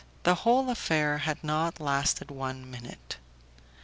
The 0.23 0.33
whole 0.33 0.71
affair 0.71 1.19
had 1.19 1.43
not 1.43 1.79
lasted 1.79 2.31
one 2.31 2.67
minute. 2.71 3.17